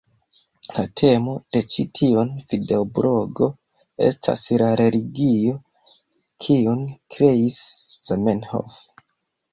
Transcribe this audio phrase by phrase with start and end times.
[0.75, 3.49] La temo de ĉi tiun videoblogo
[4.07, 5.55] estas la religio
[6.47, 6.83] kiun
[7.17, 7.61] kreis
[8.11, 8.79] Zamenhof.